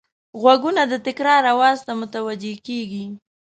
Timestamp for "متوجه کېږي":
2.01-3.05